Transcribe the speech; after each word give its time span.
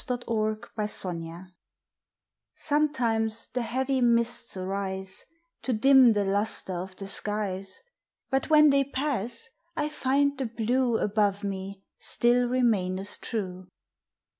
August 0.09 0.25
Fourteenth 0.25 1.51
MIST 1.51 1.51
COMETIMES 2.67 3.47
the 3.53 3.61
heavy 3.61 4.01
mists 4.01 4.57
arise 4.57 5.27
To 5.61 5.73
dim 5.73 6.13
the 6.13 6.25
luster 6.25 6.73
of 6.73 6.95
the 6.95 7.07
skies, 7.07 7.83
But 8.31 8.49
when 8.49 8.71
they 8.71 8.83
pass 8.83 9.51
I 9.77 9.89
find 9.89 10.35
the 10.39 10.47
blue 10.47 10.97
Above 10.97 11.43
me 11.43 11.83
still 11.99 12.47
remaineth 12.49 13.21
true. 13.21 13.67